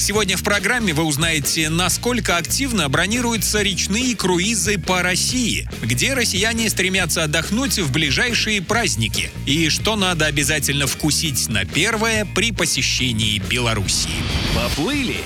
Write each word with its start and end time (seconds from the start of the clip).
Сегодня 0.00 0.38
в 0.38 0.42
программе 0.42 0.94
вы 0.94 1.04
узнаете, 1.04 1.68
насколько 1.68 2.38
активно 2.38 2.88
бронируются 2.88 3.60
речные 3.60 4.16
круизы 4.16 4.78
по 4.78 5.02
России, 5.02 5.68
где 5.82 6.14
россияне 6.14 6.70
стремятся 6.70 7.24
отдохнуть 7.24 7.78
в 7.78 7.92
ближайшие 7.92 8.62
праздники, 8.62 9.30
и 9.44 9.68
что 9.68 9.96
надо 9.96 10.24
обязательно 10.24 10.86
вкусить 10.86 11.50
на 11.50 11.66
первое 11.66 12.24
при 12.34 12.50
посещении 12.50 13.38
Белоруссии. 13.40 14.08
Поплыли? 14.54 15.18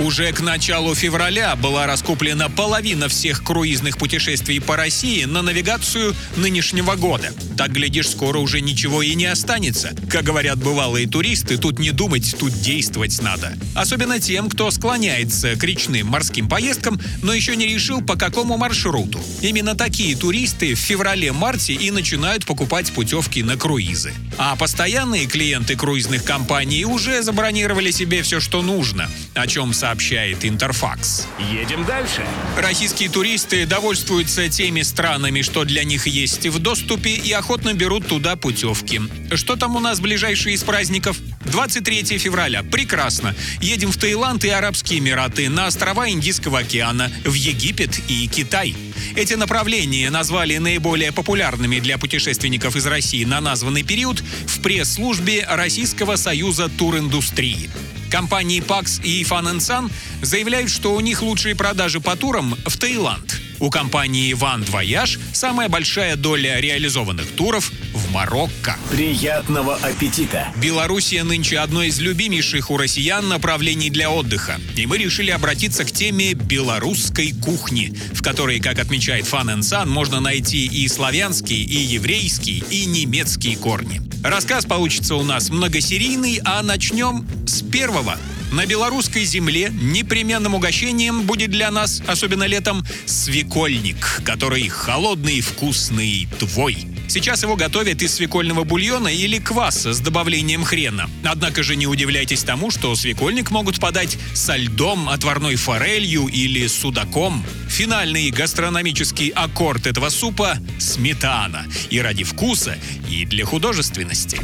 Уже 0.00 0.32
к 0.32 0.40
началу 0.40 0.94
февраля 0.94 1.54
была 1.54 1.86
раскуплена 1.86 2.48
половина 2.48 3.08
всех 3.08 3.44
круизных 3.44 3.98
путешествий 3.98 4.60
по 4.60 4.76
России 4.76 5.24
на 5.24 5.42
навигацию 5.42 6.16
нынешнего 6.36 6.96
года. 6.96 7.32
Так, 7.56 7.72
глядишь, 7.72 8.08
скоро 8.08 8.38
уже 8.38 8.60
ничего 8.60 9.02
и 9.02 9.14
не 9.14 9.26
останется. 9.26 9.94
Как 10.10 10.24
говорят 10.24 10.58
бывалые 10.58 11.06
туристы, 11.06 11.58
тут 11.58 11.78
не 11.78 11.90
думать, 11.90 12.34
тут 12.38 12.52
действовать 12.52 13.20
надо. 13.20 13.56
Особенно 13.74 14.18
тем, 14.18 14.48
кто 14.48 14.70
склоняется 14.70 15.54
к 15.56 15.62
речным 15.62 16.08
морским 16.08 16.48
поездкам, 16.48 17.00
но 17.22 17.32
еще 17.32 17.54
не 17.54 17.66
решил, 17.66 18.00
по 18.00 18.16
какому 18.16 18.56
маршруту. 18.56 19.20
Именно 19.42 19.74
такие 19.74 20.16
туристы 20.16 20.74
в 20.74 20.78
феврале-марте 20.78 21.74
и 21.74 21.90
начинают 21.90 22.46
покупать 22.46 22.90
путевки 22.92 23.42
на 23.42 23.56
круизы. 23.56 24.12
А 24.38 24.56
постоянные 24.56 25.26
клиенты 25.26 25.76
круизных 25.76 26.24
компаний 26.24 26.84
уже 26.84 27.22
забронировали 27.22 27.90
себе 27.90 28.22
все, 28.22 28.40
что 28.40 28.62
нужно, 28.62 29.08
о 29.34 29.46
чем 29.46 29.74
сообщает 29.82 30.44
Интерфакс. 30.44 31.26
Едем 31.50 31.84
дальше. 31.84 32.24
Российские 32.56 33.08
туристы 33.08 33.66
довольствуются 33.66 34.48
теми 34.48 34.82
странами, 34.82 35.42
что 35.42 35.64
для 35.64 35.82
них 35.82 36.06
есть 36.06 36.46
в 36.46 36.60
доступе, 36.60 37.10
и 37.10 37.32
охотно 37.32 37.74
берут 37.74 38.06
туда 38.06 38.36
путевки. 38.36 39.00
Что 39.34 39.56
там 39.56 39.74
у 39.74 39.80
нас 39.80 39.98
ближайшие 39.98 40.54
из 40.54 40.62
праздников? 40.62 41.18
23 41.46 42.16
февраля. 42.18 42.62
Прекрасно. 42.62 43.34
Едем 43.60 43.90
в 43.90 43.96
Таиланд 43.96 44.44
и 44.44 44.50
Арабские 44.50 45.00
Эмираты, 45.00 45.48
на 45.48 45.66
острова 45.66 46.08
Индийского 46.08 46.60
океана, 46.60 47.10
в 47.24 47.34
Египет 47.34 47.98
и 48.08 48.28
Китай. 48.28 48.76
Эти 49.16 49.34
направления 49.34 50.10
назвали 50.10 50.58
наиболее 50.58 51.10
популярными 51.10 51.80
для 51.80 51.98
путешественников 51.98 52.76
из 52.76 52.86
России 52.86 53.24
на 53.24 53.40
названный 53.40 53.82
период 53.82 54.20
в 54.46 54.62
пресс-службе 54.62 55.44
Российского 55.50 56.14
союза 56.14 56.68
туриндустрии. 56.68 57.68
Компании 58.12 58.60
PAX 58.60 59.02
и 59.02 59.22
Fun 59.22 59.56
Sun 59.56 59.90
заявляют, 60.20 60.70
что 60.70 60.92
у 60.94 61.00
них 61.00 61.22
лучшие 61.22 61.56
продажи 61.56 61.98
по 61.98 62.14
турам 62.14 62.54
в 62.66 62.76
Таиланд. 62.76 63.40
У 63.62 63.70
компании 63.70 64.34
Van 64.34 64.68
Voyage 64.68 65.20
самая 65.32 65.68
большая 65.68 66.16
доля 66.16 66.58
реализованных 66.58 67.28
туров 67.36 67.70
в 67.94 68.10
Марокко. 68.10 68.76
Приятного 68.90 69.76
аппетита! 69.76 70.52
Белоруссия 70.56 71.22
нынче 71.22 71.60
одно 71.60 71.84
из 71.84 72.00
любимейших 72.00 72.72
у 72.72 72.76
россиян 72.76 73.28
направлений 73.28 73.88
для 73.88 74.10
отдыха. 74.10 74.60
И 74.76 74.84
мы 74.86 74.98
решили 74.98 75.30
обратиться 75.30 75.84
к 75.84 75.92
теме 75.92 76.32
белорусской 76.32 77.32
кухни, 77.40 77.96
в 78.12 78.20
которой, 78.20 78.58
как 78.58 78.80
отмечает 78.80 79.26
Fun 79.26 79.60
Sun, 79.60 79.86
можно 79.86 80.18
найти 80.18 80.66
и 80.66 80.88
славянские, 80.88 81.60
и 81.60 81.76
еврейские, 81.76 82.64
и 82.68 82.84
немецкие 82.84 83.56
корни. 83.56 84.02
Рассказ 84.24 84.64
получится 84.64 85.14
у 85.14 85.22
нас 85.22 85.50
многосерийный, 85.50 86.40
а 86.44 86.64
начнем 86.64 87.24
с 87.46 87.62
первого. 87.62 88.18
На 88.52 88.66
белорусской 88.66 89.24
земле 89.24 89.72
непременным 89.72 90.54
угощением 90.54 91.22
будет 91.22 91.50
для 91.50 91.70
нас, 91.70 92.02
особенно 92.06 92.44
летом, 92.44 92.84
свекольник, 93.06 94.20
который 94.26 94.68
холодный, 94.68 95.40
вкусный, 95.40 96.28
твой. 96.38 96.76
Сейчас 97.08 97.42
его 97.42 97.56
готовят 97.56 98.02
из 98.02 98.14
свекольного 98.14 98.64
бульона 98.64 99.08
или 99.08 99.38
кваса 99.38 99.94
с 99.94 100.00
добавлением 100.00 100.64
хрена. 100.64 101.08
Однако 101.24 101.62
же 101.62 101.76
не 101.76 101.86
удивляйтесь 101.86 102.42
тому, 102.42 102.70
что 102.70 102.94
свекольник 102.94 103.50
могут 103.50 103.80
подать 103.80 104.18
со 104.34 104.56
льдом, 104.56 105.08
отварной 105.08 105.56
форелью 105.56 106.26
или 106.26 106.66
судаком. 106.66 107.42
Финальный 107.72 108.30
гастрономический 108.30 109.30
аккорд 109.30 109.86
этого 109.86 110.10
супа– 110.10 110.58
сметана. 110.78 111.64
И 111.88 112.02
ради 112.02 112.22
вкуса, 112.22 112.76
и 113.08 113.24
для 113.24 113.46
художественности. 113.46 114.38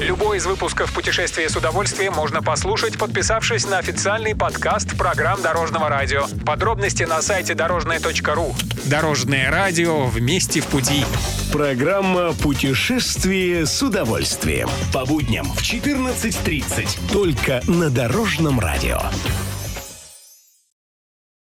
Любой 0.00 0.38
из 0.38 0.46
выпусков 0.46 0.92
«Путешествие 0.92 1.48
с 1.48 1.54
удовольствием» 1.54 2.14
можно 2.14 2.42
послушать, 2.42 2.98
подписавшись 2.98 3.64
на 3.68 3.78
официальный 3.78 4.34
подкаст 4.34 4.98
программ 4.98 5.40
Дорожного 5.40 5.88
радио. 5.88 6.26
Подробности 6.44 7.04
на 7.04 7.22
сайте 7.22 7.54
дорожное.ру. 7.54 8.56
Дорожное 8.86 9.52
радио 9.52 10.06
вместе 10.06 10.60
в 10.60 10.66
пути. 10.66 11.04
Программа 11.52 12.32
«Путешествие 12.32 13.66
с 13.66 13.80
удовольствием». 13.84 14.68
По 14.92 15.06
будням 15.06 15.46
в 15.46 15.62
14.30. 15.62 17.12
Только 17.12 17.62
на 17.68 17.88
Дорожном 17.88 18.58
радио. 18.58 19.00